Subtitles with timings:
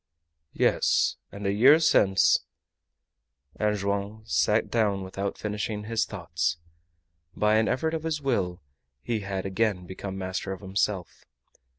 [0.55, 2.39] "Yes; and a year since"
[3.59, 6.57] And Joam sat down without finishing his thoughts.
[7.35, 8.63] By an effort of his will
[9.03, 11.23] he had again become master of himself.